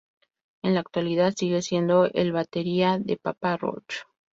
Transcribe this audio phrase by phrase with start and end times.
[0.63, 3.97] En la actualidad sigue siendo el batería de Papa Roach.